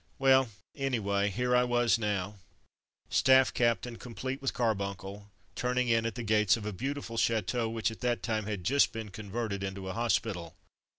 [0.17, 2.39] Well, anyway, here I was now—
[3.11, 7.91] staff captain, complete, with carbuncle, turning in at the gates of a beautiful chateau which
[7.91, 10.55] at that time had just been converted into a hospital.